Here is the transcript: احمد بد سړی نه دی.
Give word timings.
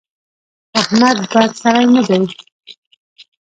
احمد 0.79 1.17
بد 1.31 1.51
سړی 1.61 1.85
نه 1.95 2.01
دی. 2.07 2.19